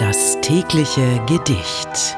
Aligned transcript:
Das 0.00 0.40
tägliche 0.40 1.22
Gedicht. 1.26 2.16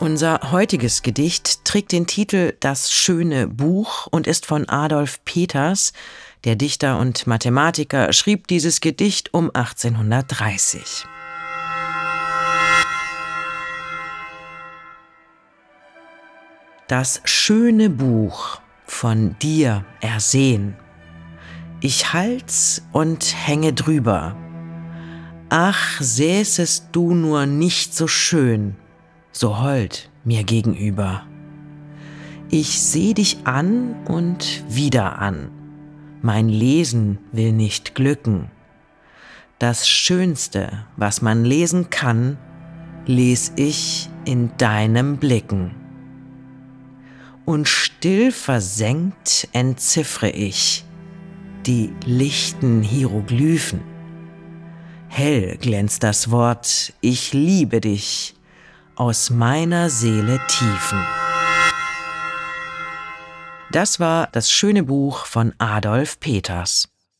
Unser 0.00 0.50
heutiges 0.50 1.02
Gedicht 1.02 1.64
trägt 1.64 1.92
den 1.92 2.08
Titel 2.08 2.56
Das 2.58 2.92
schöne 2.92 3.46
Buch 3.46 4.08
und 4.08 4.26
ist 4.26 4.44
von 4.44 4.68
Adolf 4.68 5.24
Peters. 5.24 5.92
Der 6.42 6.56
Dichter 6.56 6.98
und 6.98 7.28
Mathematiker 7.28 8.12
schrieb 8.12 8.48
dieses 8.48 8.80
Gedicht 8.80 9.32
um 9.32 9.52
1830. 9.54 11.04
Das 16.88 17.20
schöne 17.26 17.90
Buch 17.90 18.60
von 18.86 19.38
dir 19.38 19.84
ersehen. 20.00 20.76
Ich 21.80 22.12
halt's 22.12 22.82
und 22.90 23.36
hänge 23.46 23.72
drüber. 23.72 24.34
Ach, 25.50 25.98
säßest 25.98 26.88
du 26.92 27.14
nur 27.14 27.46
nicht 27.46 27.94
so 27.94 28.06
schön, 28.06 28.76
so 29.32 29.62
hold 29.62 30.10
mir 30.22 30.44
gegenüber. 30.44 31.22
Ich 32.50 32.80
seh 32.80 33.14
dich 33.14 33.38
an 33.44 33.96
und 34.06 34.62
wieder 34.68 35.20
an. 35.20 35.50
Mein 36.20 36.50
Lesen 36.50 37.18
will 37.32 37.52
nicht 37.52 37.94
glücken. 37.94 38.50
Das 39.58 39.88
Schönste, 39.88 40.84
was 40.96 41.22
man 41.22 41.46
lesen 41.46 41.88
kann, 41.88 42.36
les 43.06 43.52
ich 43.56 44.10
in 44.26 44.50
deinem 44.58 45.16
Blicken. 45.16 45.74
Und 47.46 47.68
still 47.68 48.32
versenkt 48.32 49.48
entziffre 49.52 50.28
ich 50.28 50.84
die 51.64 51.90
lichten 52.04 52.82
Hieroglyphen. 52.82 53.97
Hell 55.18 55.56
glänzt 55.56 56.04
das 56.04 56.30
Wort 56.30 56.92
Ich 57.00 57.32
liebe 57.32 57.80
dich 57.80 58.36
aus 58.94 59.30
meiner 59.30 59.90
Seele 59.90 60.40
Tiefen. 60.46 61.04
Das 63.72 63.98
war 63.98 64.28
das 64.30 64.52
schöne 64.52 64.84
Buch 64.84 65.26
von 65.26 65.54
Adolf 65.58 66.20
Peters. 66.20 66.88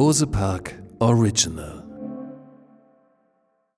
Bose 0.00 0.24
Park 0.24 0.76
Original 1.02 1.79